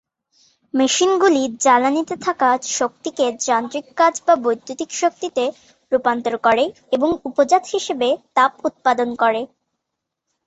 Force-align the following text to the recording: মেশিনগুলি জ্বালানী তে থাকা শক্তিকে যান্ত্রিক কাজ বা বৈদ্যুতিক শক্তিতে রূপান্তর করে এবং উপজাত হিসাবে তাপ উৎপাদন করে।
মেশিনগুলি 0.73 1.41
জ্বালানী 1.63 2.01
তে 2.05 2.15
থাকা 2.25 2.47
শক্তিকে 2.71 3.25
যান্ত্রিক 3.41 3.85
কাজ 3.97 4.13
বা 4.25 4.33
বৈদ্যুতিক 4.43 4.89
শক্তিতে 5.01 5.43
রূপান্তর 5.91 6.33
করে 6.45 6.63
এবং 6.91 7.09
উপজাত 7.29 7.63
হিসাবে 7.73 8.07
তাপ 8.35 8.51
উৎপাদন 8.67 9.09
করে। 9.21 9.41